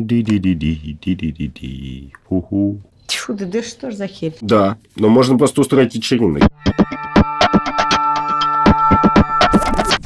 [0.00, 2.12] Ди-ди-ди-ди, ди-ди-ди-ди.
[3.06, 4.36] Тьфу, да, да что ж за херь?
[4.40, 6.44] Да, но можно просто устроить вечеринок.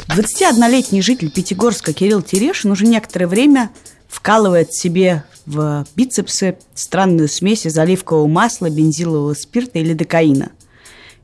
[0.08, 3.70] 21-летний житель Пятигорска Кирилл Терешин уже некоторое время
[4.08, 10.50] вкалывает себе в бицепсы странную смесь из оливкового масла, бензилового спирта или докаина.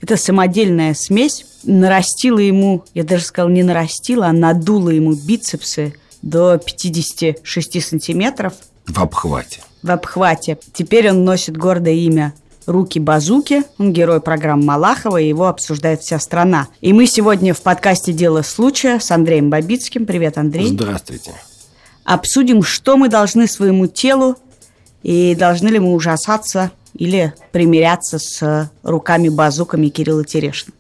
[0.01, 6.59] Эта самодельная смесь нарастила ему, я даже сказала, не нарастила, а надула ему бицепсы до
[6.59, 8.55] 56 сантиметров
[8.87, 9.61] В обхвате.
[9.83, 10.59] в обхвате.
[10.73, 12.33] Теперь он носит гордое имя
[12.65, 13.65] Руки-базуки.
[13.79, 16.69] Он герой программы Малахова, и его обсуждает вся страна.
[16.81, 20.07] И мы сегодня в подкасте «Дело случая» с Андреем Бабицким.
[20.07, 20.69] Привет, Андрей.
[20.69, 21.33] Здравствуйте.
[22.05, 24.37] Обсудим, что мы должны своему телу
[25.03, 30.73] и должны ли мы ужасаться или примиряться с руками-базуками Кирилла Терешина.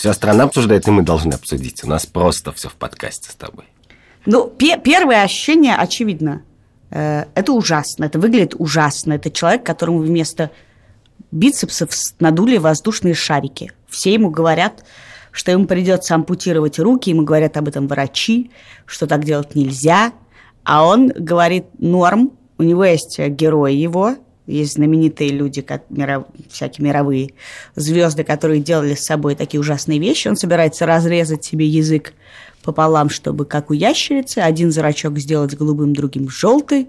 [0.00, 1.84] Вся страна обсуждает, и мы должны обсудить.
[1.84, 3.64] У нас просто все в подкасте с тобой.
[4.26, 6.42] Ну, пе- первое ощущение очевидно.
[6.90, 9.12] Э, Это ужасно, это выглядит ужасно.
[9.14, 10.50] Это человек, которому вместо
[11.30, 13.72] бицепсов надули воздушные шарики.
[13.88, 14.84] Все ему говорят,
[15.32, 18.50] что ему придется ампутировать руки, ему говорят об этом врачи,
[18.86, 20.12] что так делать нельзя.
[20.64, 24.16] А он говорит норм, у него есть э, герой его,
[24.50, 27.30] есть знаменитые люди, как миров- всякие мировые
[27.76, 30.28] звезды, которые делали с собой такие ужасные вещи.
[30.28, 32.12] Он собирается разрезать себе язык
[32.62, 36.88] пополам, чтобы как у ящерицы, один зрачок сделать голубым, другим желтый,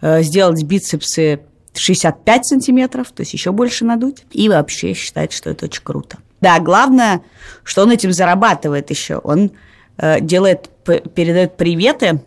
[0.00, 1.40] э, сделать бицепсы
[1.74, 6.18] 65 сантиметров, то есть еще больше надуть, и вообще считает, что это очень круто.
[6.40, 7.22] Да, главное,
[7.62, 9.16] что он этим зарабатывает еще.
[9.16, 9.50] Он
[9.96, 10.68] э, делает,
[11.14, 12.20] передает приветы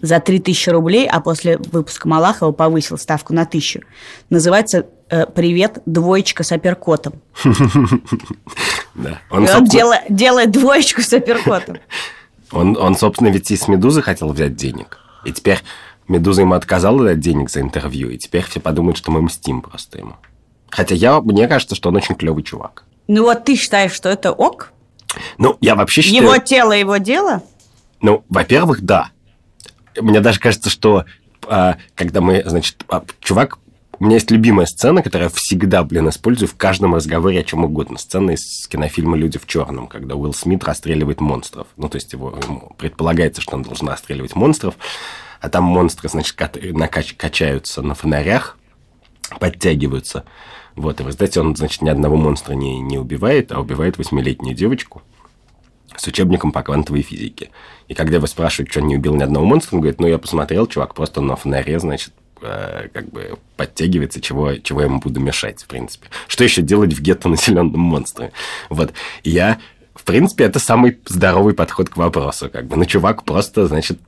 [0.00, 3.80] за 3000 рублей, а после выпуска Малахова повысил ставку на 1000.
[4.30, 7.14] Называется э, «Привет, двоечка с апперкотом».
[8.94, 9.22] Да.
[9.30, 9.46] Он,
[10.10, 11.78] делает двоечку с апперкотом.
[12.52, 14.98] он, он, собственно, ведь и с Медузы хотел взять денег.
[15.24, 15.60] И теперь
[16.08, 19.98] Медуза ему отказала дать денег за интервью, и теперь все подумают, что мы мстим просто
[19.98, 20.16] ему.
[20.68, 22.84] Хотя я, мне кажется, что он очень клевый чувак.
[23.08, 24.72] Ну вот ты считаешь, что это ок?
[25.38, 26.22] Ну, я вообще считаю...
[26.22, 27.42] Его тело, его дело?
[28.00, 29.10] Ну, во-первых, да.
[30.00, 31.04] Мне даже кажется, что
[31.48, 33.58] а, когда мы, значит, а, чувак,
[33.98, 37.64] у меня есть любимая сцена, которую я всегда, блин, использую в каждом разговоре о чем
[37.64, 37.98] угодно.
[37.98, 41.68] Сцена из кинофильма «Люди в черном», когда Уилл Смит расстреливает монстров.
[41.76, 44.74] Ну, то есть его, ему предполагается, что он должен расстреливать монстров,
[45.40, 48.58] а там монстры, значит, накач- качаются на фонарях,
[49.38, 50.24] подтягиваются.
[50.74, 54.56] Вот, и в результате он, значит, ни одного монстра не, не убивает, а убивает восьмилетнюю
[54.56, 55.02] девочку
[55.96, 57.50] с учебником по квантовой физике.
[57.88, 60.18] И когда его спрашивают, что он не убил ни одного монстра, он говорит, ну, я
[60.18, 65.20] посмотрел, чувак просто на фонаре, значит, э, как бы подтягивается, чего, чего я ему буду
[65.20, 66.08] мешать, в принципе.
[66.28, 68.32] Что еще делать в гетто населенном монстрами?
[68.70, 68.92] Вот.
[69.24, 69.58] Я,
[69.94, 72.48] в принципе, это самый здоровый подход к вопросу.
[72.50, 73.98] Как бы, ну, чувак просто, значит,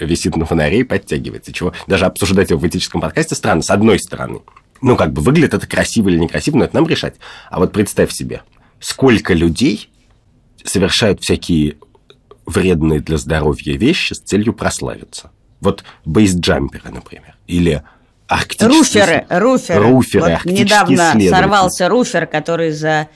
[0.00, 1.52] висит на фонаре и подтягивается.
[1.52, 4.40] Чего даже обсуждать его в этическом подкасте странно, с одной стороны.
[4.82, 7.16] Ну, как бы выглядит это красиво или некрасиво, но это нам решать.
[7.50, 8.42] А вот представь себе,
[8.80, 9.88] сколько людей
[10.66, 11.76] совершают всякие
[12.44, 15.30] вредные для здоровья вещи с целью прославиться.
[15.60, 17.82] Вот бейсджамперы, например, или
[18.28, 19.04] арктические...
[19.04, 19.80] Руферы, руферы.
[19.80, 23.08] Руферы, Вот недавно сорвался руфер, который за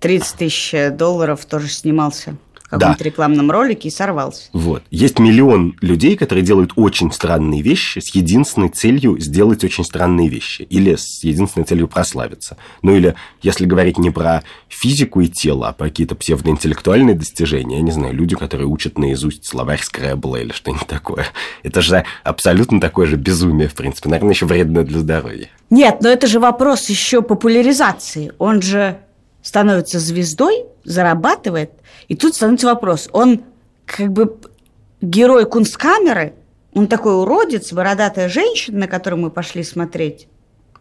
[0.00, 2.36] 30 тысяч долларов тоже снимался
[2.78, 3.04] каком-то Да.
[3.04, 4.48] рекламном ролике и сорвался.
[4.52, 4.82] Вот.
[4.90, 10.62] Есть миллион людей, которые делают очень странные вещи с единственной целью сделать очень странные вещи.
[10.62, 12.56] Или с единственной целью прославиться.
[12.82, 17.82] Ну или, если говорить не про физику и тело, а про какие-то псевдоинтеллектуальные достижения, я
[17.82, 21.26] не знаю, люди, которые учат наизусть словарь Скрэбла или что-нибудь такое.
[21.62, 24.08] Это же абсолютно такое же безумие, в принципе.
[24.08, 25.48] Наверное, еще вредно для здоровья.
[25.70, 28.32] Нет, но это же вопрос еще популяризации.
[28.38, 28.98] Он же
[29.42, 31.70] становится звездой, зарабатывает,
[32.08, 33.08] и тут становится вопрос.
[33.12, 33.42] Он
[33.84, 34.36] как бы
[35.00, 36.34] герой кунсткамеры,
[36.74, 40.28] он такой уродец, бородатая женщина, на которую мы пошли смотреть,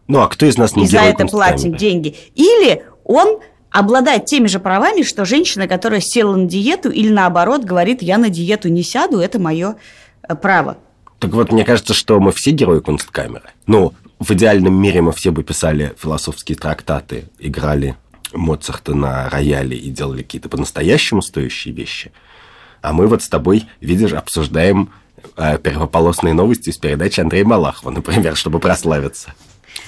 [0.08, 1.78] Ну, а кто из нас не и за герой это платим Кунсткамеры?
[1.80, 2.16] деньги.
[2.36, 3.40] Или он
[3.72, 8.30] обладает теми же правами, что женщина, которая села на диету, или наоборот говорит, я на
[8.30, 9.76] диету не сяду, это мое
[10.28, 10.78] э, право.
[11.20, 13.50] Так вот, мне кажется, что мы все герои Кунсткамеры.
[13.68, 17.96] Ну, в идеальном мире мы все бы писали философские трактаты, играли
[18.34, 22.12] Моцарта на рояле и делали какие-то по-настоящему стоящие вещи.
[22.82, 24.92] А мы вот с тобой, видишь, обсуждаем
[25.38, 29.34] э, первополосные новости из передачи Андрея Малахова, например, чтобы прославиться.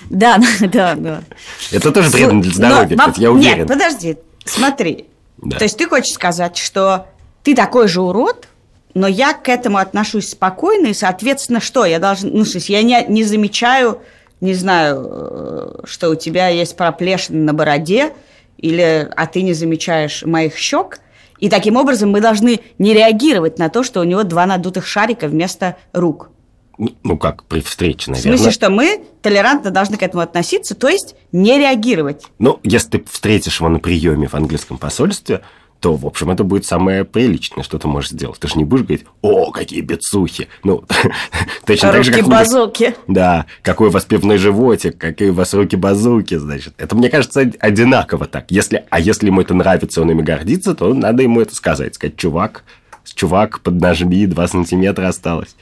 [0.09, 1.23] Да, да, да.
[1.71, 3.57] Это тоже вредно для здоровья, но я уверен.
[3.59, 5.07] Нет, подожди, смотри.
[5.37, 5.57] Да.
[5.57, 7.07] То есть ты хочешь сказать, что
[7.43, 8.47] ты такой же урод,
[8.93, 11.85] но я к этому отношусь спокойно, и, соответственно, что?
[11.85, 13.99] Я должен, ну, в смысле, я не, не замечаю,
[14.39, 18.13] не знаю, э, что у тебя есть проплешины на бороде,
[18.57, 20.99] или, а ты не замечаешь моих щек,
[21.39, 25.27] И таким образом мы должны не реагировать на то, что у него два надутых шарика
[25.27, 26.29] вместо рук.
[26.77, 28.37] Ну, ну как, при встрече, В наверное.
[28.37, 32.23] смысле, что мы толерантно должны к этому относиться, то есть не реагировать.
[32.39, 35.41] Ну, если ты встретишь его на приеме в английском посольстве,
[35.83, 38.39] то, в общем, это будет самое приличное, что ты можешь сделать.
[38.39, 40.47] Ты же не будешь говорить, о, какие бицухи.
[40.63, 40.85] Ну,
[41.65, 42.21] точно так же, как...
[42.21, 42.95] Руки-базуки.
[43.09, 46.73] Да, какой у вас пивной животик, какие у вас руки-базуки, значит.
[46.77, 48.49] Это, мне кажется, од- одинаково так.
[48.49, 51.95] Если, а если ему это нравится, он ими гордится, то надо ему это сказать.
[51.95, 52.63] Сказать, чувак,
[53.03, 55.57] чувак, поднажми, 2 сантиметра осталось.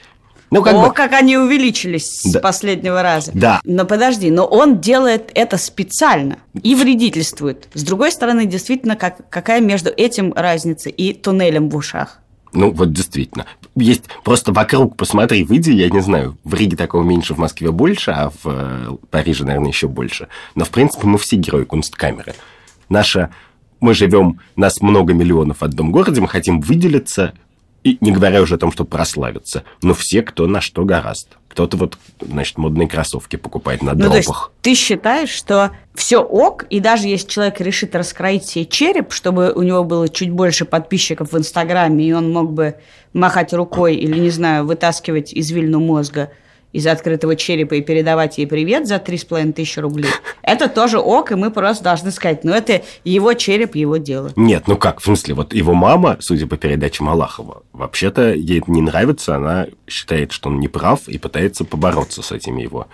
[0.52, 0.92] Ну, как О, бы...
[0.92, 2.38] как они увеличились Да.
[2.38, 3.32] с последнего раза.
[3.34, 3.60] Да.
[3.64, 7.68] Но подожди, но он делает это специально и вредительствует.
[7.72, 12.18] С другой стороны, действительно, как, какая между этим разница и туннелем в ушах?
[12.52, 13.46] Ну, вот действительно.
[13.76, 18.10] Есть просто вокруг, посмотри, выйди, я не знаю, в Риге такого меньше, в Москве больше,
[18.10, 20.28] а в э, Париже, наверное, еще больше.
[20.54, 22.34] Но, в принципе, мы все герои кунсткамеры.
[22.90, 23.30] Наша...
[23.80, 27.32] Мы живем, нас много миллионов в одном городе, мы хотим выделиться,
[27.84, 29.64] и не говоря уже о том, чтобы прославиться.
[29.82, 31.28] Но все, кто на что гораст.
[31.48, 34.52] Кто-то вот, значит, модные кроссовки покупает на Ну, дропах.
[34.62, 39.62] ты считаешь, что все ок, и даже если человек решит раскроить себе череп, чтобы у
[39.62, 42.76] него было чуть больше подписчиков в Инстаграме, и он мог бы
[43.12, 46.30] махать рукой или, не знаю, вытаскивать извилину мозга
[46.72, 50.10] из открытого черепа и передавать ей привет за 3,5 тысячи рублей,
[50.42, 54.32] это тоже ок, и мы просто должны сказать, ну, это его череп, его дело.
[54.36, 58.70] Нет, ну как, в смысле, вот его мама, судя по передаче Малахова, вообще-то ей это
[58.70, 62.86] не нравится, она считает, что он не прав и пытается побороться с этими его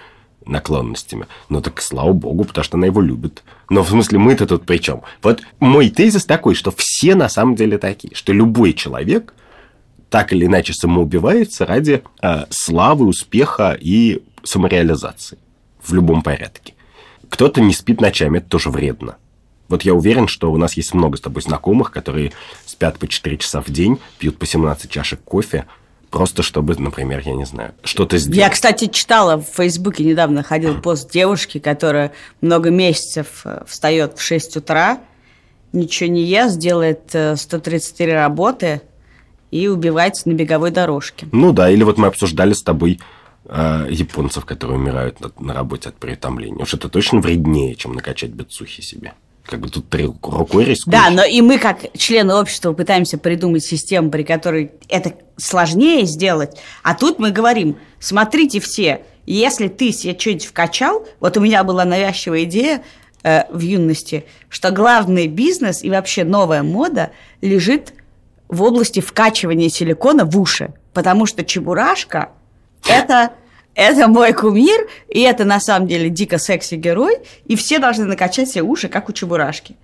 [0.49, 1.27] наклонностями.
[1.49, 3.43] Ну так слава богу, потому что она его любит.
[3.69, 5.03] Но в смысле мы-то тут при чем?
[5.23, 9.35] Вот мой тезис такой, что все на самом деле такие, что любой человек
[10.11, 15.39] так или иначе самоубивается ради э, славы, успеха и самореализации
[15.83, 16.75] в любом порядке.
[17.29, 19.17] Кто-то не спит ночами, это тоже вредно.
[19.69, 22.33] Вот я уверен, что у нас есть много с тобой знакомых, которые
[22.65, 25.67] спят по 4 часа в день, пьют по 17 чашек кофе,
[26.11, 28.39] просто чтобы, например, я не знаю, что-то сделать.
[28.39, 34.23] Я, кстати, читала в Фейсбуке недавно ходил пост девушки, которая много месяцев э, встает в
[34.23, 35.01] 6 утра,
[35.75, 38.81] ничего не ест, делает э, 133 работы
[39.51, 41.27] и убивается на беговой дорожке.
[41.33, 43.01] Ну да, или вот мы обсуждали с тобой
[43.47, 46.63] э, японцев, которые умирают на, на работе от переутомления.
[46.63, 49.15] Уж это точно вреднее, чем накачать бицухи себе.
[49.45, 50.95] Как бы тут ты рукой рискуешь.
[50.95, 56.59] Да, но и мы, как члены общества, пытаемся придумать систему, при которой это сложнее сделать.
[56.83, 61.87] А тут мы говорим, смотрите все, если ты себе что-нибудь вкачал, вот у меня была
[61.87, 62.83] навязчивая идея
[63.23, 67.11] э, в юности, что главный бизнес и вообще новая мода
[67.41, 67.95] лежит
[68.49, 70.73] в области вкачивания силикона в уши.
[70.93, 72.31] Потому что чебурашка–
[72.89, 73.33] это
[73.79, 78.49] это мой кумир, и это на самом деле дико секси герой, и все должны накачать
[78.49, 79.77] себе уши, как у Чебурашки.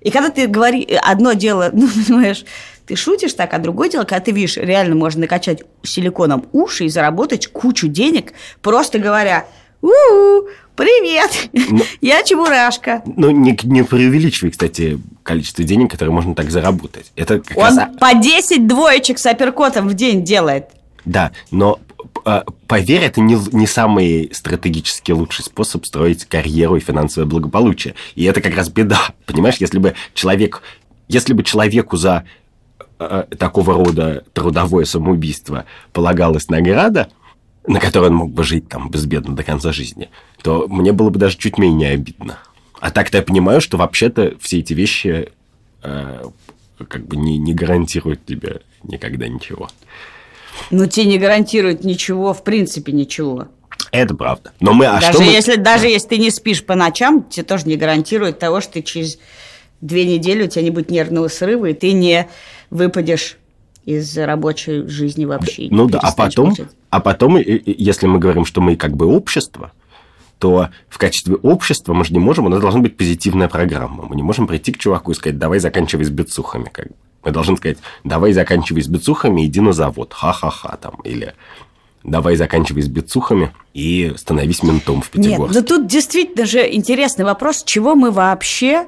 [0.00, 2.44] И когда ты говоришь, одно дело, ну, понимаешь,
[2.88, 6.88] ты шутишь так, а другое дело, когда ты видишь, реально можно накачать силиконом уши и
[6.88, 9.46] заработать кучу денег, просто говоря,
[9.86, 11.82] у привет, Ну.
[12.00, 13.02] я Чебурашка.
[13.06, 17.10] Ну, не, не преувеличивай, кстати, количество денег, которые можно так заработать.
[17.16, 17.78] Это как раз...
[17.78, 20.66] Он по 10 двоечек с апперкотом в день делает.
[21.04, 21.80] Да, но
[22.24, 27.94] э, поверь, это не, не самый стратегически лучший способ строить карьеру и финансовое благополучие.
[28.14, 29.00] И это как раз беда.
[29.26, 30.62] Понимаешь, если бы человек,
[31.08, 32.24] если бы человеку за
[32.98, 37.08] э, такого рода трудовое самоубийство полагалась награда,
[37.66, 40.08] на которой он мог бы жить там безбедно до конца жизни,
[40.42, 42.38] то мне было бы даже чуть менее обидно.
[42.80, 45.30] А так-то я понимаю, что вообще-то все эти вещи
[45.82, 46.24] э,
[46.88, 49.68] как бы не, не гарантируют тебе никогда ничего.
[50.70, 53.48] Но тебе не гарантирует ничего, в принципе ничего.
[53.92, 54.52] Это правда.
[54.60, 57.44] Но мы, а даже, что мы- если, даже если ты не спишь по ночам, тебе
[57.44, 59.18] тоже не гарантирует того, что ты через
[59.80, 62.28] две недели у тебя не будет нервного срыва, и ты не
[62.70, 63.36] выпадешь
[63.86, 65.68] из рабочей жизни вообще.
[65.70, 66.76] Ну да, а перестанешь потом, получать.
[66.90, 69.72] а потом, если мы говорим, что мы как бы общество,
[70.38, 74.04] то в качестве общества мы же не можем, у нас должна быть позитивная программа.
[74.04, 76.68] Мы не можем прийти к чуваку и сказать, давай заканчивай с бицухами.
[76.70, 76.92] Как бы.
[77.24, 80.96] Мы должны сказать, давай заканчивай с бицухами, иди на завод, ха-ха-ха там.
[81.04, 81.34] Или
[82.04, 85.60] давай заканчивай с бицухами и становись ментом в Нет, Пятигорске.
[85.60, 88.86] да тут действительно же интересный вопрос, чего мы вообще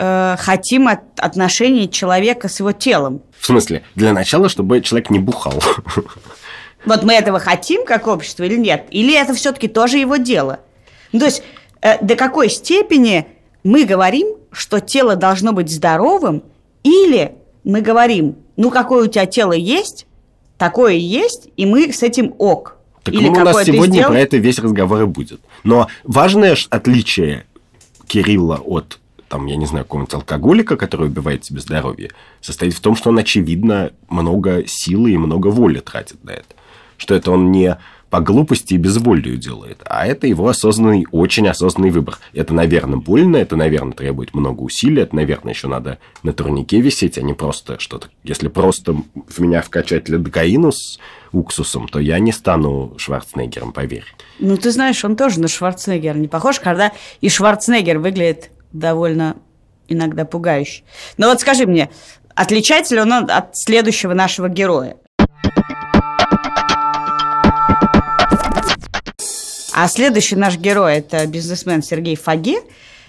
[0.00, 3.22] э, хотим от отношений человека с его телом.
[3.38, 5.62] В смысле, для начала, чтобы человек не бухал.
[6.86, 8.86] Вот мы этого хотим как общество или нет?
[8.90, 10.60] Или это все-таки тоже его дело?
[11.12, 11.42] Ну, то есть
[11.82, 13.26] э, до какой степени
[13.64, 16.42] мы говорим, что тело должно быть здоровым,
[16.82, 20.06] или мы говорим, ну какое у тебя тело есть,
[20.56, 22.78] такое и есть, и мы с этим ок.
[23.02, 25.40] Так или ну, у нас сегодня сделал- про это весь разговор и будет.
[25.64, 27.44] Но важное отличие
[28.06, 28.99] Кирилла от
[29.30, 32.10] там, я не знаю, какого-нибудь алкоголика, который убивает себе здоровье,
[32.40, 36.48] состоит в том, что он, очевидно, много силы и много воли тратит на это.
[36.98, 37.78] Что это он не
[38.10, 42.18] по глупости и безволию делает, а это его осознанный, очень осознанный выбор.
[42.34, 47.16] Это, наверное, больно, это, наверное, требует много усилий, это, наверное, еще надо на турнике висеть,
[47.16, 48.08] а не просто что-то.
[48.24, 50.98] Если просто в меня вкачать лидокаину с
[51.30, 54.06] уксусом, то я не стану Шварценеггером, поверь.
[54.40, 59.36] Ну, ты знаешь, он тоже на Шварценеггера не похож, когда и Шварценеггер выглядит довольно
[59.88, 60.84] иногда пугающе.
[61.16, 61.90] Но вот скажи мне,
[62.34, 64.96] отличается ли он от следующего нашего героя?
[69.72, 72.60] А следующий наш герой– это бизнесмен Сергей Фаге,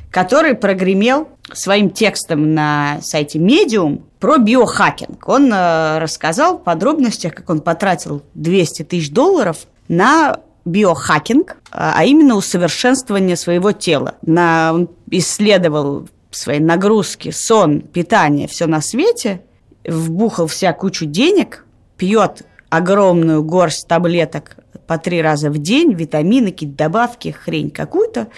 [0.10, 5.28] который прогремел своим текстом на сайте Medium про биохакинг.
[5.28, 12.36] Он э, рассказал в подробностях, как он потратил 200 тысяч долларов на биохакинг, а именно
[12.36, 14.16] усовершенствование своего тела.
[14.22, 19.42] На, он исследовал свои нагрузки, сон, питание, все на свете,
[19.86, 21.66] вбухал вся кучу денег,
[21.98, 24.56] пьет огромную горсть таблеток
[24.88, 28.30] по три раза в день, витамины, какие-то добавки, хрень какую-то,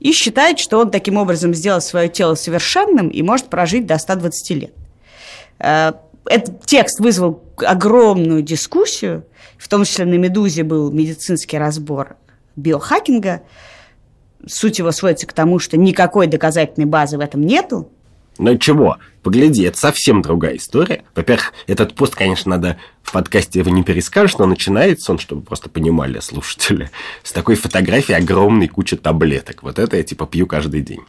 [0.00, 4.50] и считает, что он таким образом сделал свое тело совершенным и может прожить до 120
[4.50, 4.74] лет.
[5.58, 5.92] Э,
[6.26, 9.24] этот текст вызвал огромную дискуссию,
[9.56, 12.16] в том числе на «Медузе» был медицинский разбор
[12.56, 13.42] биохакинга.
[14.46, 17.90] Sуть его сводится к тому, что никакой доказательной базы в этом нету,
[18.38, 18.98] ну чего?
[19.22, 21.04] Погляди, это совсем другая история.
[21.14, 25.70] Во-первых, этот пост, конечно, надо в подкасте его не перескажешь, но начинается он, чтобы просто
[25.70, 26.90] понимали слушатели,
[27.22, 29.62] с такой фотографией огромной кучи таблеток.
[29.62, 31.02] Вот это я типа пью каждый день.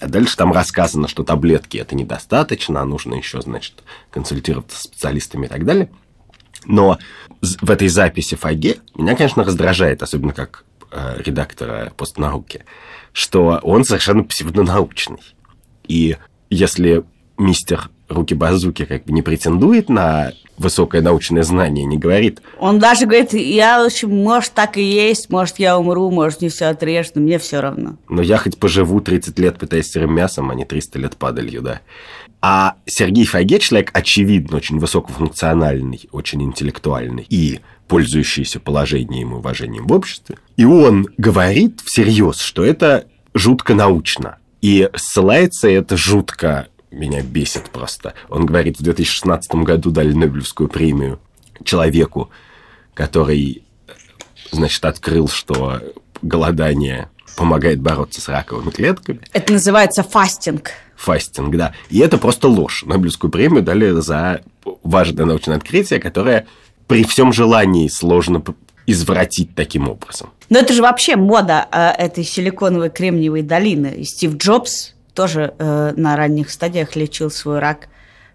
[0.00, 5.46] А дальше там рассказано, что таблетки это недостаточно, а нужно еще, значит, консультироваться с специалистами
[5.46, 5.90] и так далее.
[6.66, 6.98] Но
[7.40, 12.64] в этой записи Фаге меня, конечно, раздражает, особенно как э, редактора постнауки,
[13.12, 15.22] что он совершенно псевдонаучный.
[15.86, 16.16] И
[16.50, 17.04] если
[17.38, 22.40] мистер Руки-Базуки как бы не претендует на высокое научное знание, не говорит.
[22.58, 26.48] Он даже говорит, я, в общем, может, так и есть, может, я умру, может, не
[26.48, 27.96] все отрежь, но мне все равно.
[28.08, 31.80] Но я хоть поживу 30 лет, пытаясь сырым мясом, а не 300 лет падалью, да.
[32.40, 39.92] А Сергей Фагет человек, очевидно, очень высокофункциональный, очень интеллектуальный и пользующийся положением и уважением в
[39.92, 40.36] обществе.
[40.56, 44.36] И он говорит всерьез, что это жутко научно.
[44.60, 48.14] И ссылается это жутко меня бесит просто.
[48.28, 51.20] Он говорит, в 2016 году дали Нобелевскую премию
[51.64, 52.30] человеку,
[52.94, 53.62] который,
[54.50, 55.80] значит, открыл, что
[56.22, 59.20] голодание помогает бороться с раковыми клетками.
[59.32, 60.70] Это называется фастинг.
[60.96, 61.74] Фастинг, да.
[61.90, 62.82] И это просто ложь.
[62.84, 64.42] Нобелевскую премию дали за
[64.82, 66.46] важное научное открытие, которое
[66.88, 68.42] при всем желании сложно
[68.86, 70.30] извратить таким образом.
[70.48, 73.94] Но это же вообще мода э, этой силиконовой кремниевой долины.
[73.98, 77.88] И Стив Джобс тоже э, на ранних стадиях лечил свой рак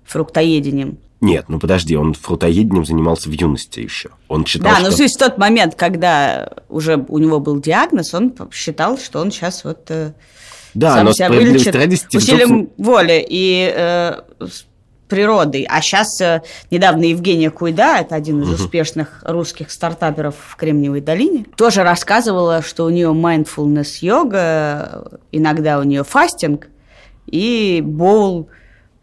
[0.06, 1.00] фруктоедением.
[1.22, 4.10] Нет, ну подожди, он фруктоедением занимался в юности еще.
[4.28, 5.02] Он считал, да, что...
[5.02, 9.64] но в тот момент, когда уже у него был диагноз, он считал, что он сейчас
[9.64, 10.14] вот э,
[10.74, 11.76] да, сам но себя вылечит
[12.14, 12.72] усилием Джобс...
[12.78, 13.26] воли.
[13.28, 14.22] И э,
[15.14, 15.68] природой.
[15.70, 16.42] А сейчас э,
[16.72, 18.56] недавно Евгения Куйда, это один из угу.
[18.56, 25.84] успешных русских стартаперов в Кремниевой долине, тоже рассказывала, что у нее mindfulness йога, иногда у
[25.84, 26.70] нее фастинг
[27.28, 28.50] и боул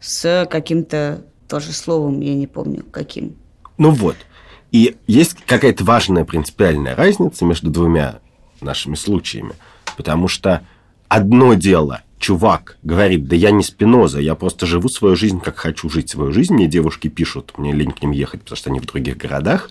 [0.01, 3.37] с каким-то тоже словом, я не помню каким.
[3.77, 4.17] Ну вот.
[4.73, 8.19] И есть какая-то важная принципиальная разница между двумя
[8.59, 9.53] нашими случаями.
[9.95, 10.61] Потому что
[11.07, 15.89] одно дело– чувак говорит, да я не Спиноза, я просто живу свою жизнь, как хочу
[15.89, 16.53] жить свою жизнь.
[16.53, 19.69] Мне девушки пишут, мне лень к ним ехать, потому что они в других городах.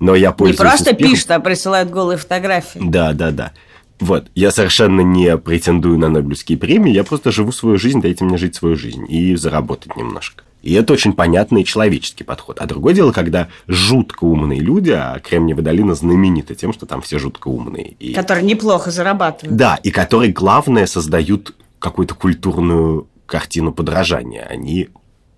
[0.00, 1.12] Но я пользуюсь Не просто успехом.
[1.12, 2.80] пишут, а присылают голые фотографии.
[2.82, 3.52] Да, да, да.
[4.00, 8.36] Вот, я совершенно не претендую на Нобелевские премии, я просто живу свою жизнь, дайте мне
[8.36, 10.44] жить свою жизнь и заработать немножко.
[10.62, 12.58] И это очень понятный человеческий подход.
[12.58, 17.18] А другое дело, когда жутко умные люди, а Кремниевая долина знаменита тем, что там все
[17.18, 17.94] жутко умные.
[18.00, 18.12] И...
[18.12, 19.56] Которые неплохо зарабатывают.
[19.56, 24.44] Да, и которые, главное, создают какую-то культурную картину подражания.
[24.44, 24.88] Они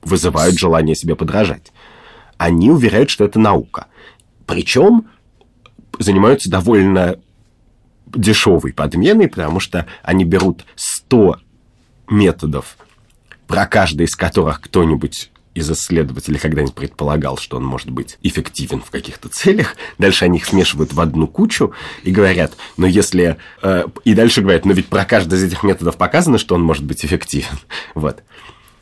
[0.02, 1.73] вызывают желание себе подражать.
[2.37, 3.87] Они уверяют, что это наука.
[4.47, 5.09] Причем
[5.99, 7.18] занимаются довольно
[8.07, 11.38] дешевой подменой, потому что они берут 100
[12.09, 12.76] методов,
[13.47, 18.91] про каждый из которых кто-нибудь из исследователей когда-нибудь предполагал, что он может быть эффективен в
[18.91, 19.77] каких-то целях.
[19.99, 21.73] Дальше они их смешивают в одну кучу
[22.03, 23.37] и говорят, но если...
[23.62, 26.85] Э, и дальше говорят, но ведь про каждый из этих методов показано, что он может
[26.85, 27.49] быть эффективен.
[27.95, 28.23] Вот.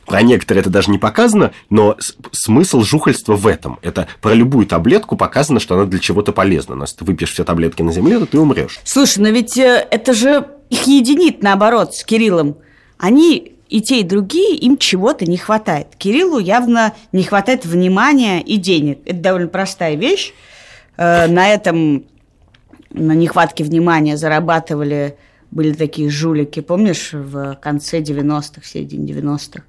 [0.05, 1.97] Про некоторые это даже не показано, но
[2.31, 3.77] смысл жухальства в этом.
[3.81, 6.75] Это про любую таблетку показано, что она для чего-то полезна.
[6.75, 8.79] Но если ты выпьешь все таблетки на земле, то ты умрешь.
[8.85, 12.57] Слушай, но ведь э, это же их единит, наоборот, с Кириллом.
[12.97, 15.87] они и те, и другие, им чего-то не хватает.
[15.97, 18.99] Кириллу явно не хватает внимания и денег.
[19.05, 20.33] Это довольно простая вещь.
[20.97, 22.05] Э, на этом,
[22.91, 25.17] на нехватке внимания зарабатывали
[25.51, 29.63] были такие жулики, помнишь, в конце 90-х, в середине 90-х.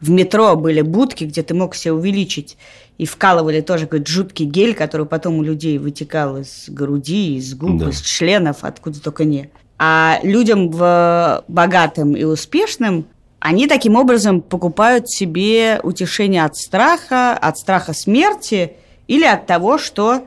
[0.00, 2.56] В метро были будки, где ты мог себе увеличить.
[2.98, 7.78] И вкалывали тоже какой-то жуткий гель, который потом у людей вытекал из груди, из губ,
[7.78, 7.88] да.
[7.88, 9.50] из членов, откуда только не.
[9.78, 13.06] А людям в богатым и успешным
[13.44, 18.72] они таким образом покупают себе утешение от страха, от страха смерти
[19.06, 20.22] или от того, что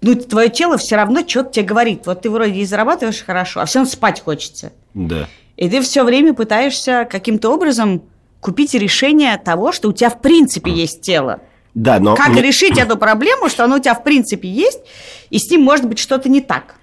[0.00, 2.06] ну, твое тело все равно что-то тебе говорит.
[2.06, 4.72] Вот ты вроде и зарабатываешь хорошо, а все равно спать хочется.
[4.94, 5.28] Да.
[5.56, 8.04] И ты все время пытаешься каким-то образом
[8.38, 11.40] купить решение того, что у тебя в принципе есть тело.
[11.74, 12.14] Да, но...
[12.14, 12.42] Как мне...
[12.42, 14.78] решить эту проблему, что оно у тебя в принципе есть,
[15.30, 16.76] и с ним может быть что-то не так?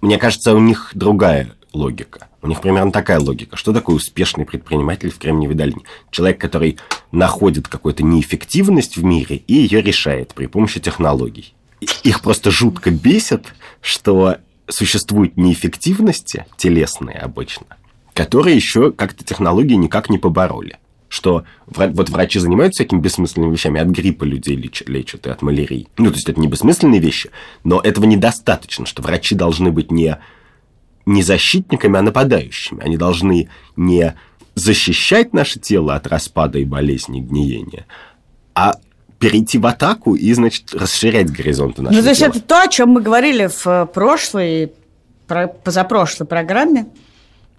[0.00, 2.28] Мне кажется, у них другая логика.
[2.42, 3.56] У них примерно такая логика.
[3.56, 5.82] Что такое успешный предприниматель в Кремниевой долине?
[6.10, 6.78] Человек, который
[7.12, 13.54] находит какую-то неэффективность в мире и ее решает при помощи технологий их просто жутко бесит,
[13.80, 14.36] что
[14.68, 17.66] существуют неэффективности телесные обычно,
[18.14, 20.78] которые еще как-то технологии никак не побороли.
[21.08, 25.88] Что вот врачи занимаются всякими бессмысленными вещами, от гриппа людей лечат, лечат и от малярии.
[25.98, 27.30] Ну, то есть это не бессмысленные вещи,
[27.64, 30.18] но этого недостаточно, что врачи должны быть не,
[31.10, 32.82] не защитниками, а нападающими.
[32.82, 34.14] Они должны не
[34.54, 37.86] защищать наше тело от распада и болезни, и гниения,
[38.54, 38.76] а
[39.18, 42.90] перейти в атаку и, значит, расширять горизонты нашего Ну, то есть это то, о чем
[42.90, 44.72] мы говорили в э, прошлой,
[45.26, 46.86] позапрошлой программе,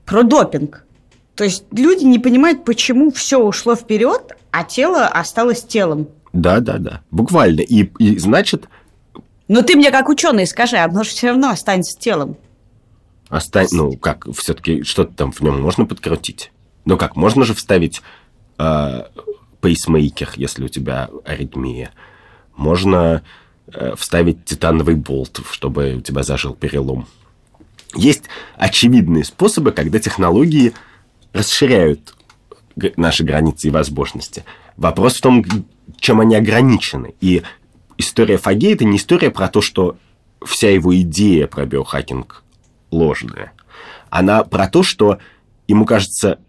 [0.05, 0.85] про допинг.
[1.35, 6.07] То есть люди не понимают, почему все ушло вперед, а тело осталось телом.
[6.33, 7.01] Да, да, да.
[7.11, 7.61] Буквально.
[7.61, 8.67] И, и значит...
[9.47, 12.37] Но ты мне как ученый скажи, оно же все равно останется телом.
[13.31, 16.51] Остань, ну, как, все-таки что-то там в нем можно подкрутить.
[16.83, 18.01] Ну как, можно же вставить
[18.57, 19.03] э,
[19.61, 21.91] пейсмейкер, если у тебя аритмия.
[22.57, 23.23] Можно
[23.67, 27.07] э, вставить титановый болт, чтобы у тебя зажил перелом.
[27.95, 28.25] Есть
[28.57, 30.73] очевидные способы, когда технологии
[31.31, 32.13] расширяют
[32.97, 34.43] наши границы и возможности.
[34.75, 35.45] Вопрос в том,
[36.01, 37.15] чем они ограничены.
[37.21, 37.43] И
[37.97, 39.95] история Фаге– это не история про то, что
[40.45, 42.43] вся его идея про биохакинг
[42.91, 43.53] ложная.
[44.09, 45.17] Она про то, что
[45.67, 46.39] ему кажется,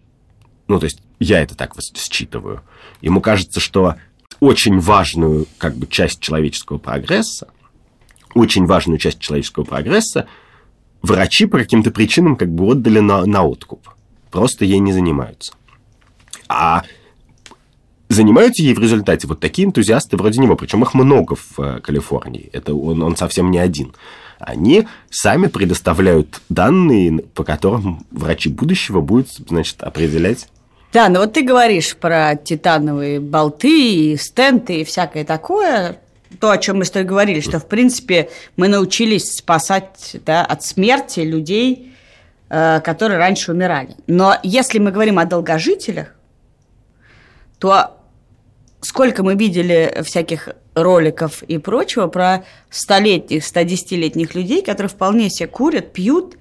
[0.68, 2.62] ну, то есть я это так считываю,
[3.00, 3.96] ему кажется, что
[4.40, 7.48] очень важную как бы, часть человеческого прогресса,
[8.34, 10.26] очень важную часть человеческого прогресса
[11.00, 13.88] врачи по каким-то причинам как бы отдали на, на откуп.
[14.30, 15.52] Просто ей не занимаются.
[16.48, 16.82] А
[18.08, 22.50] занимаются ей в результате вот такие энтузиасты вроде него, причем их много в э, Калифорнии,
[22.52, 23.94] это он, он совсем не один.
[24.42, 30.48] Они сами предоставляют данные, по которым врачи будущего будут, значит, определять
[30.92, 35.96] да, ну вот ты говоришь про титановые болты и стенты и всякое такое,
[36.38, 40.62] то, о чем мы с тобой говорили, что, в принципе, мы научились спасать да, от
[40.62, 41.94] смерти людей,
[42.50, 43.96] э, которые раньше умирали.
[44.06, 46.14] Но если мы говорим о долгожителях,
[47.58, 48.01] то
[48.82, 55.92] сколько мы видели всяких роликов и прочего про столетних, 110-летних людей, которые вполне себе курят,
[55.92, 56.36] пьют,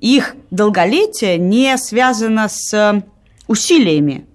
[0.00, 3.02] их долголетие не связано с
[3.46, 4.26] усилиями.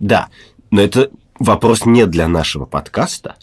[0.00, 0.28] Да,
[0.70, 3.36] но это вопрос не для нашего подкаста,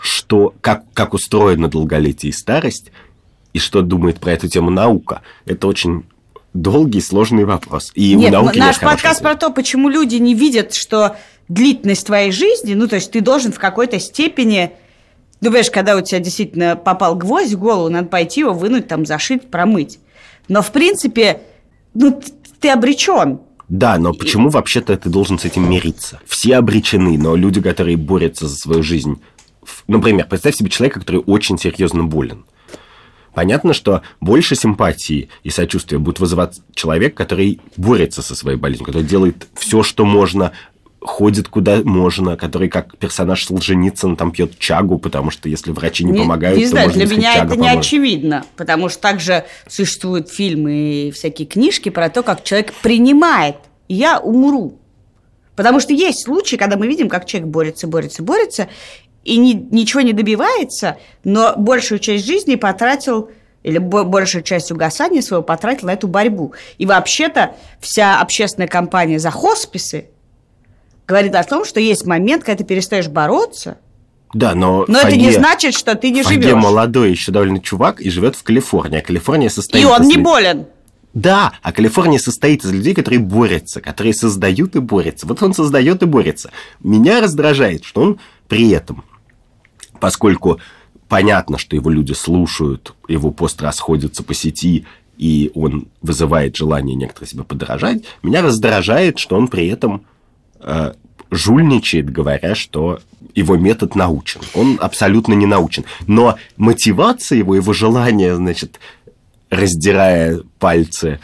[0.00, 2.90] что, как, как устроено долголетие и старость,
[3.52, 5.20] и что думает про эту тему наука.
[5.44, 6.04] Это очень
[6.54, 7.92] долгий, сложный вопрос.
[7.94, 11.16] И Нет, у науки наш подкаст про то, почему люди не видят, что
[11.48, 14.72] длительность твоей жизни, ну, то есть ты должен в какой-то степени...
[15.40, 19.04] Ну, понимаешь, когда у тебя действительно попал гвоздь в голову, надо пойти его вынуть, там,
[19.04, 19.98] зашить, промыть.
[20.48, 21.40] Но, в принципе,
[21.94, 22.20] ну,
[22.60, 23.40] ты обречен.
[23.68, 26.20] Да, но почему вообще-то ты должен с этим мириться?
[26.26, 29.20] Все обречены, но люди, которые борются за свою жизнь...
[29.86, 32.44] Например, представь себе человека, который очень серьезно болен.
[33.34, 39.04] Понятно, что больше симпатии и сочувствия будет вызывать человек, который борется со своей болезнью, который
[39.04, 40.52] делает все, что можно,
[41.00, 46.12] ходит куда можно, который как персонаж Солженицын там пьет чагу, потому что если врачи не,
[46.12, 50.28] не помогают, не то знаю, можно для меня это не очевидно, потому что также существуют
[50.28, 50.72] фильмы
[51.08, 53.56] и всякие книжки про то, как человек принимает
[53.88, 54.78] «я умру».
[55.56, 58.68] Потому что есть случаи, когда мы видим, как человек борется, борется, борется,
[59.24, 63.30] и ни, ничего не добивается, но большую часть жизни потратил
[63.62, 66.52] или большую часть угасания своего потратил на эту борьбу.
[66.78, 70.06] И вообще-то вся общественная кампания за хосписы
[71.06, 73.78] говорит о том, что есть момент, когда ты перестаешь бороться.
[74.34, 76.54] Да, но, но Фаге, это не значит, что ты не Фаге живешь.
[76.54, 78.98] молодой еще довольно чувак и живет в Калифорнии.
[78.98, 79.84] А Калифорния состоит...
[79.84, 80.66] И он не болен.
[81.12, 85.26] Да, а Калифорния состоит из людей, которые борются, которые создают и борются.
[85.26, 86.50] Вот он создает и борется.
[86.80, 89.04] Меня раздражает, что он при этом,
[90.02, 90.58] поскольку
[91.06, 94.84] понятно, что его люди слушают, его посты расходятся по сети,
[95.16, 100.04] и он вызывает желание некоторые себе подражать, меня раздражает, что он при этом
[100.58, 100.94] э,
[101.30, 102.98] жульничает, говоря, что
[103.36, 104.40] его метод научен.
[104.54, 105.84] Он абсолютно не научен.
[106.08, 108.80] Но мотивация его, его желание, значит,
[109.50, 111.20] раздирая пальцы,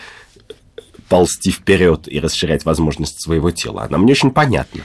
[1.08, 4.82] ползти вперед и расширять возможности своего тела, она мне очень понятна.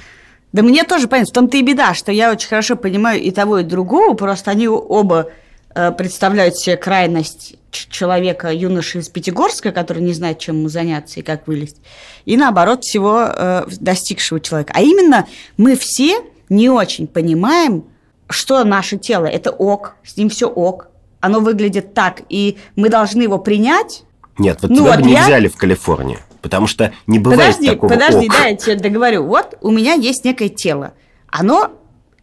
[0.53, 1.31] Да мне тоже понятно.
[1.31, 4.67] В том-то и беда, что я очень хорошо понимаю и того, и другого, просто они
[4.67, 5.29] оба
[5.73, 11.23] э, представляют себе крайность человека, юноши из Пятигорска, который не знает, чем ему заняться и
[11.23, 11.77] как вылезть,
[12.25, 14.73] и наоборот всего э, достигшего человека.
[14.75, 17.85] А именно мы все не очень понимаем,
[18.29, 20.87] что наше тело– это ок, с ним все ок,
[21.19, 24.03] оно выглядит так, и мы должны его принять.
[24.37, 25.23] Нет, вот ну, тебя вот бы не я...
[25.23, 26.19] взяли в Калифорнию.
[26.43, 28.33] Потому что не бывает подожди, такого Подожди, ок.
[28.33, 29.23] да, я тебе договорю.
[29.23, 30.93] Вот у меня есть некое тело.
[31.29, 31.71] Оно,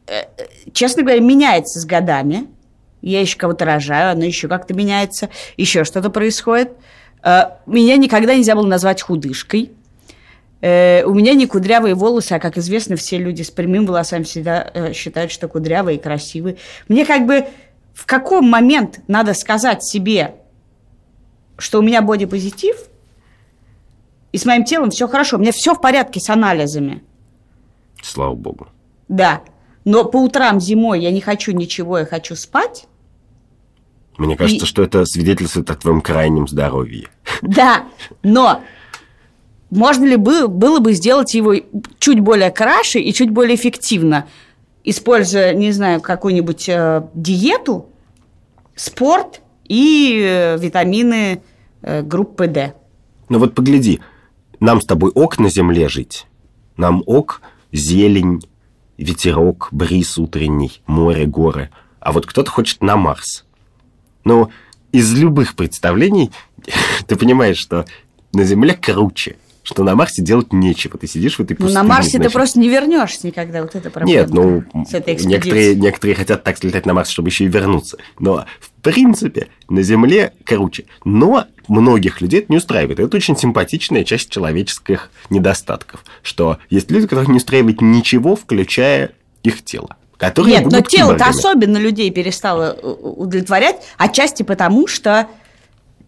[0.06, 0.24] э,
[0.74, 2.46] честно говоря, меняется с годами.
[3.00, 6.72] Я еще кого-то рожаю, оно еще как-то меняется, еще что-то происходит.
[7.24, 9.72] Э, меня никогда нельзя было назвать худышкой.
[10.61, 14.92] Э, у меня не кудрявые волосы, а, как известно, все люди с прямыми волосами всегда
[14.92, 16.59] считают, что кудрявые и красивые.
[16.88, 17.46] Мне как бы
[17.94, 20.35] в какой момент надо сказать себе,
[21.56, 22.89] что у меня бодипозитив,
[24.33, 25.37] и с моим телом все хорошо.
[25.37, 27.03] У меня все в порядке с анализами.
[28.03, 28.69] Слава богу.
[29.09, 29.43] Да.
[29.85, 32.87] Но по утрам зимой я не хочу ничего, я хочу спать.
[34.19, 34.69] Мне кажется, и...
[34.69, 37.09] что это свидетельствует о твоем крайнем здоровье.
[37.40, 37.85] Да,
[38.23, 38.61] но
[39.71, 41.55] можно ли бы, было бы сделать его
[41.99, 44.27] чуть более краше и чуть более эффективно,
[44.85, 47.87] используя, не знаю, какую-нибудь э, диету,
[48.75, 51.43] спорт и э, витамины
[51.83, 52.75] э, группы D?
[53.29, 54.01] Ну вот погляди,
[54.61, 56.27] нам с тобой ок на земле жить.
[56.77, 57.40] Нам ок
[57.73, 58.42] зелень,
[58.99, 61.70] ветерок, бриз утренний, море, горы.
[61.99, 63.44] А вот кто-то хочет на Марс.
[64.25, 64.51] Но
[64.92, 66.31] из любых представлений
[67.07, 67.87] ты понимаешь, что
[68.33, 69.37] на Земле круче,
[69.70, 70.98] что на Марсе делать нечего.
[70.98, 71.78] Ты сидишь в этой пустыне.
[71.78, 72.26] Ну, на Марсе значит...
[72.26, 73.62] ты просто не вернешься никогда.
[73.62, 74.20] Вот это проблема.
[74.20, 77.96] Нет, ну, некоторые, некоторые хотят так слетать на Марс, чтобы еще и вернуться.
[78.18, 80.87] Но, в принципе, на Земле круче.
[81.04, 82.98] Но многих людей это не устраивает.
[82.98, 86.04] Это очень симпатичная часть человеческих недостатков.
[86.22, 89.12] Что есть люди, которых не устраивает ничего, включая
[89.44, 89.96] их тело.
[90.16, 95.28] Которые Нет, но тело-то особенно людей перестало э, удовлетворять, отчасти потому, что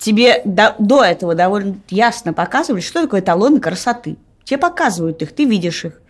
[0.03, 4.17] тебе до, до этого довольно ясно показывали, что такое эталоны красоты.
[4.45, 6.01] Тебе показывают их, ты видишь их.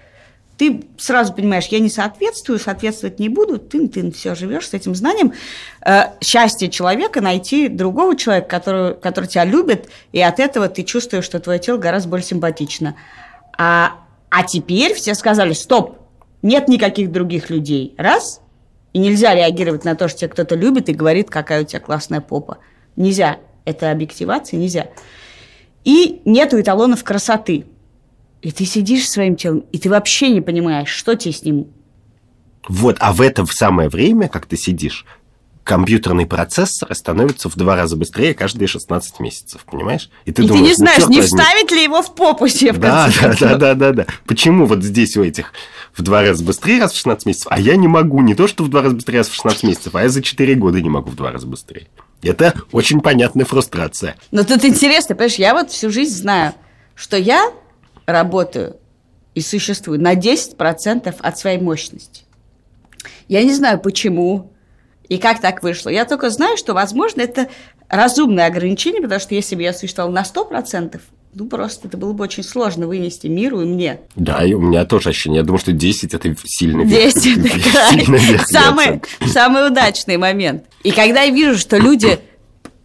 [0.57, 4.95] Ты сразу понимаешь, я не соответствую, соответствовать не буду, ты, ты все живешь с этим
[4.95, 5.35] знанием.
[5.85, 11.25] Э, счастье человека найти другого человека, который, который тебя любит, и от этого ты чувствуешь,
[11.25, 12.97] что твое тело гораздо более симпатично.
[13.59, 13.99] А,
[14.31, 15.99] а теперь все сказали, стоп,
[16.43, 17.95] нет никаких других людей.
[17.99, 18.41] Раз,
[18.93, 22.21] и нельзя реагировать на то, что тебя кто-то любит и говорит, какая у тебя классная
[22.21, 22.59] попа.
[22.97, 24.89] Нельзя это объективация, нельзя.
[25.85, 27.67] И нету эталонов красоты.
[28.41, 31.69] И ты сидишь своим телом, и ты вообще не понимаешь, что тебе с ним.
[32.69, 35.05] Вот, а в это самое время, как ты сидишь,
[35.65, 40.11] компьютерный процессор становится в два раза быстрее каждые 16 месяцев, понимаешь?
[40.25, 41.39] И ты, и думаешь, ты не знаешь, ну, не возьми.
[41.39, 44.07] вставить ли его в попу себе в да, да, да, да, да, да.
[44.27, 45.53] Почему вот здесь у этих
[45.95, 48.65] в два раза быстрее раз в 16 месяцев, а я не могу не то, что
[48.65, 51.11] в два раза быстрее раз в 16 месяцев, а я за 4 года не могу
[51.11, 51.89] в два раза быстрее.
[52.23, 54.17] Это очень понятная фрустрация.
[54.31, 56.55] Но тут интересно, понимаешь, я вот всю жизнь знаю,
[56.95, 57.53] что я
[58.07, 58.77] работаю
[59.35, 62.25] и существую на 10% от своей мощности.
[63.29, 64.53] Я не знаю, почему
[65.09, 65.91] и как так вышло.
[65.91, 67.49] Я только знаю, что, возможно, это
[67.89, 71.01] разумное ограничение, потому что если бы я существовала на 100%,
[71.35, 74.01] ну, просто это было бы очень сложно вынести миру и мне.
[74.17, 75.39] Да, и у меня тоже ощущение.
[75.39, 80.65] Я думаю, что 10– это сильно 10– самый, самый удачный момент.
[80.83, 82.19] И когда я вижу, что люди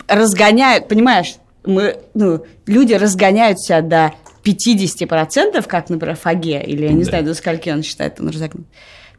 [0.07, 4.13] разгоняют, понимаешь, мы, ну, люди разгоняются до
[4.45, 7.09] 50%, как, например, Фаге, или я не да.
[7.09, 8.65] знаю, до скольки он считает, он разогнан.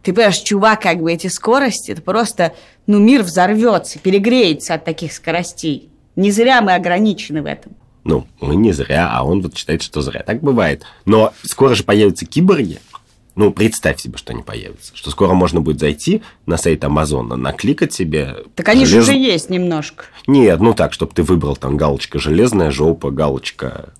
[0.02, 2.54] Ты понимаешь, чувак, как бы эти скорости, это просто,
[2.86, 5.90] ну, мир взорвется, перегреется от таких скоростей.
[6.16, 7.76] Не зря мы ограничены в этом.
[8.08, 10.22] Ну, мы не зря, а он вот считает, что зря.
[10.22, 10.82] Так бывает.
[11.04, 12.80] Но скоро же появятся киборги.
[13.34, 14.96] Ну, представь себе, что они появятся.
[14.96, 18.36] Что скоро можно будет зайти на сайт Амазона, накликать себе...
[18.54, 19.04] Так они желез...
[19.04, 20.06] же уже есть немножко.
[20.26, 23.90] Нет, ну так, чтобы ты выбрал там галочка железная жопа, галочка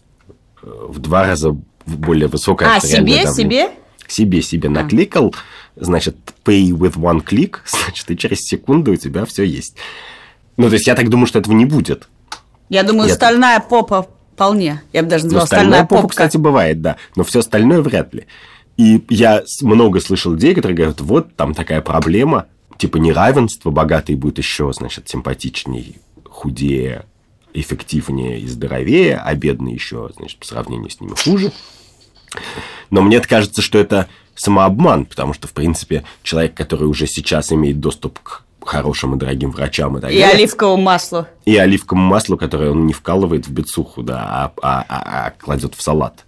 [0.62, 2.77] э, в два раза более высокая.
[2.77, 3.68] А, себе, себе?
[4.07, 4.73] Себе, себе а.
[4.73, 5.35] накликал,
[5.77, 6.16] значит,
[6.47, 9.77] pay with one click, значит, и через секунду у тебя все есть.
[10.57, 12.09] Ну, то есть, я так думаю, что этого не будет.
[12.68, 14.83] Я думаю, я стальная попа вполне.
[14.92, 16.09] Я бы даже Но назвала стальная стальная попа, попка.
[16.11, 16.96] кстати, бывает, да.
[17.16, 18.26] Но все остальное вряд ли.
[18.76, 24.38] И я много слышал людей, которые говорят, вот там такая проблема, типа неравенство, богатый будет
[24.38, 27.04] еще, значит, симпатичнее, худее,
[27.52, 31.52] эффективнее и здоровее, а бедный еще, значит, по сравнению с ними хуже.
[32.90, 37.81] Но мне кажется, что это самообман, потому что, в принципе, человек, который уже сейчас имеет
[37.81, 41.26] доступ к хорошим и дорогим врачам и так И далее, оливковому маслу.
[41.44, 45.74] и оливковому маслу, которое он не вкалывает в бицуху, да, а, а- а- а кладет
[45.74, 46.24] в салат.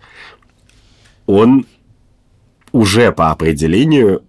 [1.26, 1.66] Он
[2.72, 4.22] уже по определению,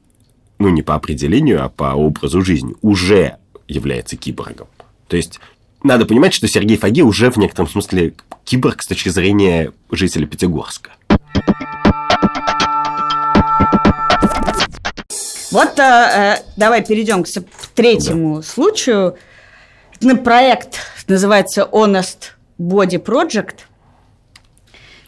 [0.60, 4.68] ну не по определению, а по образу жизни, уже является киборгом.
[5.08, 5.40] То есть
[5.84, 10.92] надо понимать, что Сергей Фаги уже в некотором смысле киборг с точки зрения жителя Пятигорска.
[15.52, 17.28] Вот э, э, давай перейдем к
[17.76, 19.18] третьему случаю.
[20.00, 23.56] Это проект называется Honest Body Project.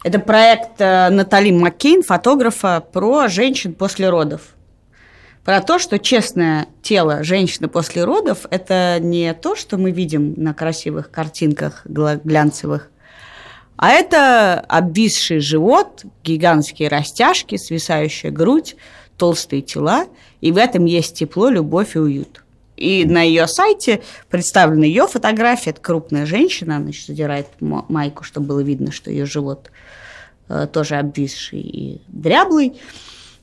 [0.02, 4.42] Это проект э, Натали Маккейн, фотографа, про женщин после родов.
[5.44, 10.52] Про то, что честное тело женщины после родов– это не то, что мы видим на
[10.52, 12.90] красивых картинках глянцевых,
[13.76, 18.76] а это обвисший живот, гигантские растяжки, свисающая грудь,
[19.16, 20.06] толстые тела,
[20.40, 22.44] и в этом есть тепло, любовь и уют.
[22.76, 25.70] И на ее сайте представлены ее фотографии.
[25.70, 29.70] Это крупная женщина, она значит, задирает майку, чтобы было видно, что ее живот
[30.48, 32.74] э, тоже обвисший и дряблый.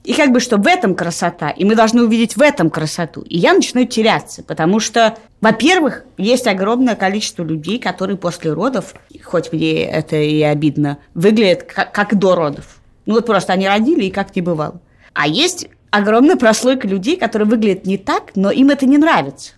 [0.04, 3.22] И как бы что в этом красота, и мы должны увидеть в этом красоту.
[3.22, 9.54] И я начинаю теряться, потому что, во-первых, есть огромное количество людей, которые после родов, хоть
[9.54, 12.80] мне это и обидно, выглядят как, как до родов.
[13.06, 14.82] Ну вот просто они родили, и как не бывало.
[15.14, 19.54] А есть огромная прослойка людей, которые выглядят не так, но им это не нравится.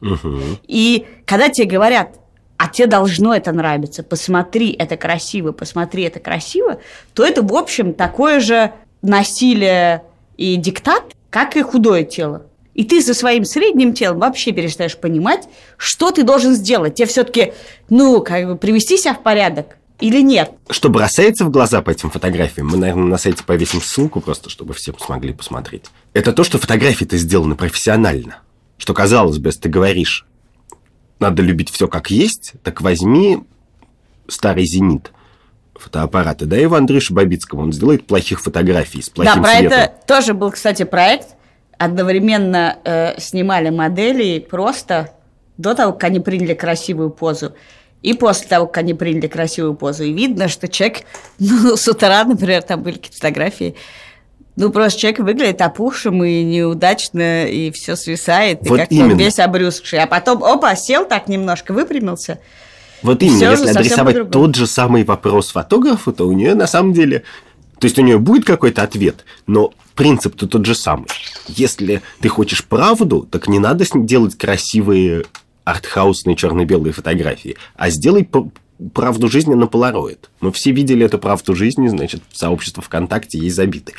[0.00, 0.58] Мгм.
[0.66, 2.20] И когда тебе говорят,
[2.56, 6.80] а тебе должно это нравиться, посмотри, это красиво, посмотри, это красиво,
[7.14, 10.02] то это, в общем, такое же насилие
[10.36, 12.46] и диктат, как и худое тело.
[12.74, 16.94] И ты со своим средним телом вообще перестаешь понимать, что ты должен сделать.
[16.94, 17.52] Тебе все-таки,
[17.90, 20.52] ну, как бы привести себя в порядок или нет.
[20.70, 24.74] Что бросается в глаза по этим фотографиям, мы, наверное, на сайте повесим ссылку просто, чтобы
[24.74, 25.84] все смогли посмотреть.
[26.12, 28.38] Это то, что фотографии-то сделаны профессионально.
[28.76, 30.26] Что, казалось бы, если ты говоришь,
[31.18, 33.40] надо любить все как есть, так возьми
[34.28, 35.10] старый «Зенит»,
[35.74, 39.78] фотоаппараты, да, его Андрюша Бабицкого, он сделает плохих фотографий с плохим да, про светом.
[39.78, 41.36] это тоже был, кстати, проект.
[41.78, 45.12] Одновременно э, снимали модели просто
[45.56, 47.54] до того, как они приняли красивую позу,
[48.02, 50.04] и после того, как они приняли красивую позу.
[50.04, 50.98] И видно, что человек,
[51.38, 53.74] ну, с утра, например, там были какие-то фотографии,
[54.56, 59.12] ну, просто человек выглядит опухшим и неудачно, и все свисает, и Вот как-то именно.
[59.12, 60.00] он весь обрюзгший.
[60.00, 62.40] А потом, опа, сел так немножко, выпрямился.
[63.02, 66.66] Вот И именно, всё если адресовать тот же самый вопрос фотографу, то у нее на
[66.66, 67.22] самом деле...
[67.78, 71.06] То есть у нее будет какой-то ответ, но принцип-то тот же самый.
[71.46, 75.26] Если ты хочешь правду, так не надо делать красивые
[75.68, 78.28] артхаусные черно-белые фотографии, а сделай
[78.94, 80.30] правду жизни на полароид.
[80.40, 83.92] Мы все видели эту правду жизни, значит, сообщество ВКонтакте ей забиты.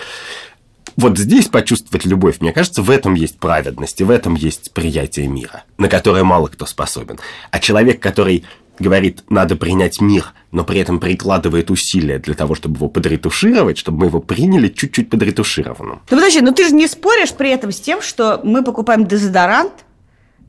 [0.95, 5.27] Вот здесь почувствовать любовь, мне кажется, в этом есть праведность, и в этом есть приятие
[5.27, 7.19] мира, на которое мало кто способен.
[7.51, 8.43] А человек, который
[8.79, 13.99] говорит, надо принять мир, но при этом прикладывает усилия для того, чтобы его подретушировать, чтобы
[13.99, 16.01] мы его приняли чуть-чуть подретушированным.
[16.09, 19.73] Ну подожди, ну ты же не споришь при этом с тем, что мы покупаем дезодорант,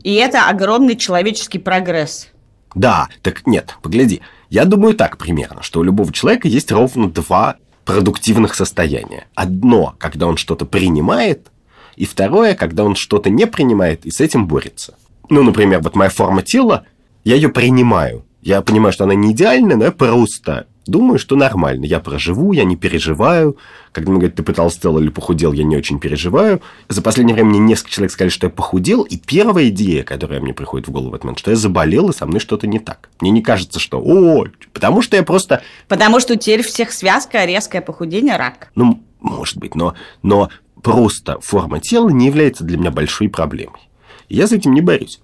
[0.02, 2.28] и это огромный человеческий прогресс.
[2.74, 4.20] Да, так нет, погляди.
[4.48, 9.26] Я думаю так примерно, что у любого человека есть ровно два продуктивных состояния.
[9.34, 11.48] Одно, когда он что-то принимает,
[11.96, 14.94] и второе, когда он что-то не принимает и с этим борется.
[15.28, 16.86] Ну, например, вот моя форма тела,
[17.24, 18.24] я ее принимаю.
[18.42, 21.84] Я понимаю, что она не идеальная, но я просто думаю, что нормально.
[21.84, 23.56] Я проживу, я не переживаю.
[23.92, 26.60] Когда мне говорят, ты потолстел или похудел, я не очень переживаю.
[26.88, 30.52] За последнее время мне несколько человек сказали, что я похудел, и первая идея, которая мне
[30.52, 33.08] приходит в голову в этот момент, что я заболел, и со мной что-то не так.
[33.20, 37.80] Мне не кажется, что «О!» Потому что я просто Потому что теперь всех связка, резкое
[37.80, 38.70] похудение, рак.
[38.74, 40.50] ну, может быть, но, но
[40.82, 43.80] просто форма тела не является для меня большой проблемой.
[44.28, 45.20] Я с этим не борюсь.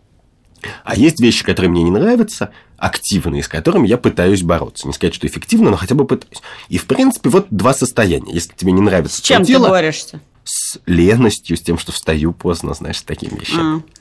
[0.85, 4.87] А есть вещи, которые мне не нравятся, активные, с которыми я пытаюсь бороться.
[4.87, 6.43] Не сказать, что эффективно, но хотя бы пытаюсь.
[6.69, 8.33] И, в принципе, вот два состояния.
[8.33, 10.21] Если тебе не нравится С чем ты тело, борешься?
[10.45, 13.83] с леностью, с тем, что встаю поздно, знаешь, с такими вещами.
[13.83, 13.97] А.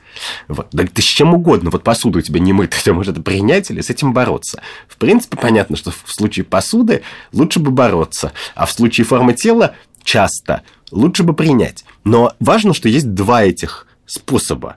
[0.48, 0.68] Вот.
[0.72, 1.70] Да ты с чем угодно.
[1.70, 4.62] Вот посуду у тебя не мыть, ты можешь это принять или с этим бороться.
[4.88, 9.74] В принципе, понятно, что в случае посуды лучше бы бороться, а в случае формы тела
[10.04, 11.84] часто лучше бы принять.
[12.04, 14.76] Но важно, что есть два этих способа.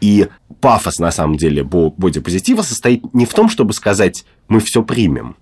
[0.00, 0.28] И
[0.60, 5.36] пафос, на самом деле, бо- бодипозитива состоит не в том, чтобы сказать «мы все примем»,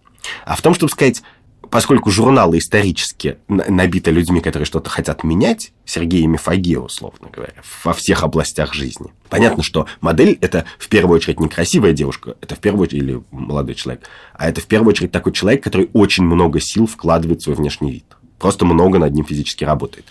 [0.44, 1.22] А в том, чтобы сказать,
[1.70, 8.22] поскольку журналы исторически набиты людьми, которые что-то хотят менять, Сергей Мифагея, условно говоря, во всех
[8.22, 9.12] областях жизни.
[9.28, 13.22] Понятно, что модель– это в первую очередь не красивая девушка, это в первую очередь, или
[13.30, 14.02] молодой человек,
[14.34, 17.92] а это в первую очередь такой человек, который очень много сил вкладывает в свой внешний
[17.92, 18.04] вид.
[18.38, 20.06] Просто много над ним физически работает.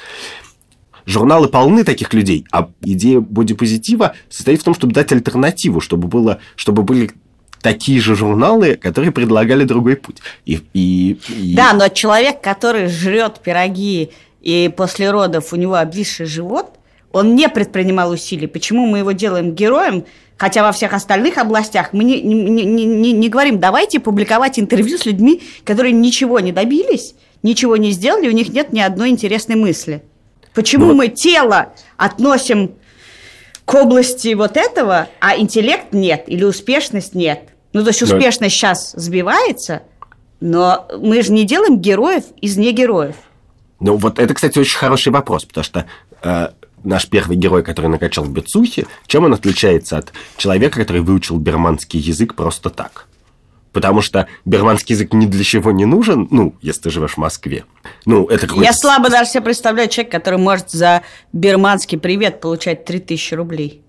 [1.07, 6.39] Журналы полны таких людей, а идея бодипозитива состоит в том, чтобы дать альтернативу, чтобы, было,
[6.57, 7.11] чтобы были
[7.61, 10.17] такие же журналы, которые предлагали другой путь.
[10.45, 11.55] И, и, и...
[11.55, 14.09] Да, но человек, который жрет пироги
[14.41, 16.71] и после родов у него обвисший живот,
[17.13, 18.47] он не предпринимал усилий.
[18.47, 20.03] Почему мы его делаем героем?
[20.35, 24.97] Хотя во всех остальных областях мы не, не, не, не, не говорим, давайте публиковать интервью
[24.97, 29.55] с людьми, которые ничего не добились, ничего не сделали, у них нет ни одной интересной
[29.55, 30.03] мысли.
[30.57, 32.71] Почему ну, мы тело относим
[33.63, 37.49] к области вот этого, а интеллект нет или успешность нет.
[37.73, 38.49] Ну, то есть успешность да.
[38.49, 39.83] сейчас сбивается,
[40.39, 43.15] но мы же не делаем героев из негероев.
[43.79, 45.85] Ну, вот это, кстати, очень хороший вопрос, потому что
[46.23, 46.47] э,
[46.83, 51.99] наш первый герой, который накачал в Бецухе, чем он отличается от человека, который выучил берманский
[51.99, 53.05] язык просто так?
[53.77, 57.63] Потому что берманский язык ни для чего не нужен, ну, если ты живешь в Москве.
[58.07, 63.35] Ну, это Я слабо даже себе представляю человека, который может за берманский привет получать 3000
[63.35, 63.83] рублей.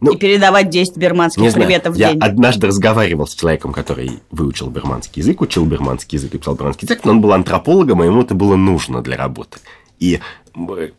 [0.00, 2.20] Ну, и передавать 10 берманских не приветов знаю, в день.
[2.22, 6.86] Я однажды разговаривал с человеком, который выучил берманский язык, учил берманский язык и писал берманский
[6.86, 9.60] язык, но он был антропологом, и ему это было нужно для работы.
[10.02, 10.20] И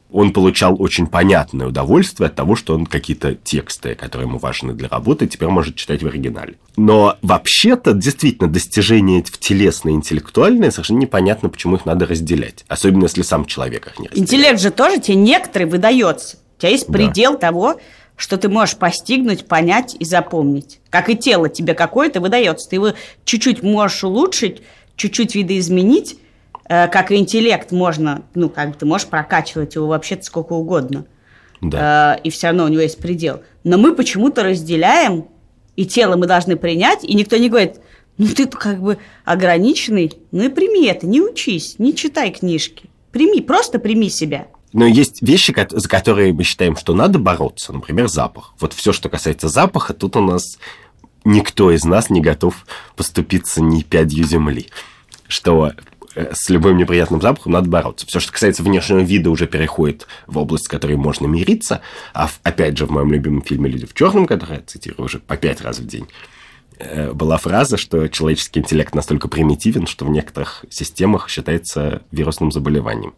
[0.10, 4.88] он получал очень понятное удовольствие от того, что он какие-то тексты, которые ему важны для
[4.88, 6.56] работы, теперь может читать в оригинале.
[6.78, 12.64] Но вообще-то, действительно, достижения в телесное и интеллектуальное совершенно непонятно, почему их надо разделять.
[12.70, 14.18] Особенно, если сам человек их не разделяет.
[14.18, 16.38] Интеллект же тоже тебе некоторые выдается.
[16.58, 17.40] У тебя есть предел да.
[17.40, 17.76] того,
[18.16, 20.80] что ты можешь постигнуть, понять и запомнить.
[20.90, 22.70] Как и тело тебе какое-то выдается.
[22.70, 22.94] Ты его
[23.26, 24.62] чуть-чуть можешь улучшить,
[24.96, 26.18] чуть-чуть видоизменить,
[26.68, 31.06] как и интеллект можно, ну, как бы ты можешь прокачивать его вообще-то сколько угодно.
[31.62, 32.18] Да.
[32.18, 33.42] Э, и все равно у него есть предел.
[33.64, 35.26] Но мы почему-то разделяем,
[35.76, 37.78] и тело мы должны принять, и никто не говорит,
[38.18, 42.90] ну, ты как бы ограниченный, ну и прими это, не учись, не читай книжки.
[43.12, 44.48] Прими, просто прими себя.
[44.72, 47.74] Но есть вещи, за которые мы считаем, что надо бороться.
[47.74, 48.56] Например, запах.
[48.60, 50.58] Вот все, что касается запаха, тут у нас
[51.24, 54.70] никто из нас не готов поступиться ни пядью земли.
[55.28, 55.72] Что Э,
[56.16, 58.06] с любым неприятным запахом надо бороться.
[58.08, 61.82] Все, что касается внешнего вида, уже переходит в область, с которой можно мириться.
[62.14, 65.38] А опять же, в моем любимом фильме «Люди в черном», который я цитирую уже по
[65.38, 66.08] пять раз в день,
[66.78, 73.14] э, была фраза, что человеческий интеллект настолько примитивен, что в некоторых системах считается вирусным заболеванием.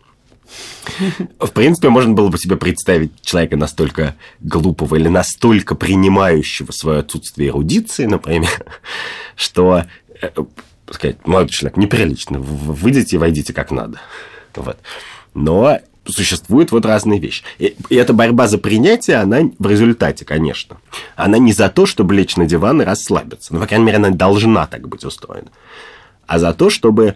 [1.40, 7.50] В принципе, можно было бы себе представить человека настолько глупого или настолько принимающего свое отсутствие
[7.50, 8.66] эрудиции, например,
[9.36, 9.86] что
[10.22, 10.30] э,
[10.92, 14.00] сказать, молодой человек, неприлично, выйдите и войдите как надо.
[14.56, 14.78] Вот.
[15.34, 17.44] Но существуют вот разные вещи.
[17.58, 20.78] И, и эта борьба за принятие, она в результате, конечно.
[21.16, 23.54] Она не за то, чтобы лечь на диван и расслабиться.
[23.54, 25.50] Ну, по крайней мере, она должна так быть устроена.
[26.28, 27.16] А за то, чтобы,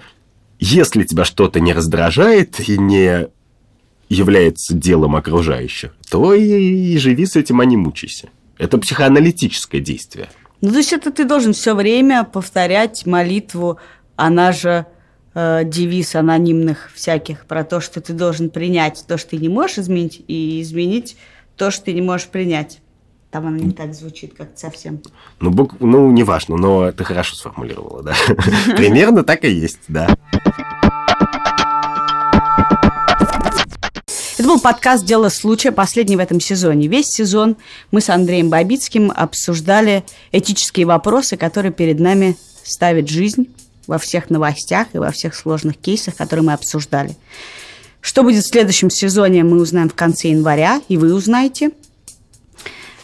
[0.60, 3.28] если тебя что-то не раздражает и не
[4.10, 8.30] является делом окружающих, то и, и живи с этим, а не мучайся.
[8.58, 10.30] Это психоаналитическое действие.
[10.62, 13.80] Ну, то есть это ты должен все время повторять молитву,
[14.16, 14.86] она же
[15.34, 19.80] э, девиз анонимных всяких, про то, что ты должен принять то, что ты не можешь
[19.80, 21.18] изменить, и изменить
[21.56, 22.82] то, что ты не можешь принять.
[23.32, 25.02] Там она не так звучит, как совсем.
[25.40, 25.80] Ну, бук...
[25.80, 28.14] ну, неважно, но ты хорошо сформулировала, да.
[28.76, 30.18] Примерно так и есть, да.
[34.50, 36.88] Был подкаст «Дело случая», последний в этом сезоне.
[36.88, 37.56] Весь сезон
[37.92, 43.54] мы с Андреем Бабицким обсуждали этические вопросы, которые перед нами ставит жизнь
[43.86, 47.16] во всех новостях и во всех сложных кейсах, которые мы обсуждали.
[48.02, 51.70] Что будет в следующем сезоне, мы узнаем в конце января, и вы узнаете.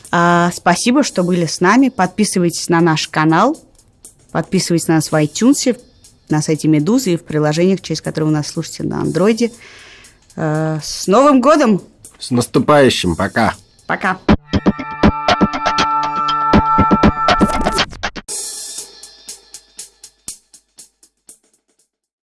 [0.09, 1.89] А, спасибо, что были с нами.
[1.89, 3.55] Подписывайтесь на наш канал,
[4.31, 5.79] подписывайтесь на нас в iTunes,
[6.27, 9.51] на сайте Медузы и в приложениях, через которые вы нас слушаете на андроиде.
[10.35, 11.81] Э, с Новым годом!
[12.19, 13.15] С наступающим!
[13.15, 13.53] Пока!
[13.87, 14.17] Пока!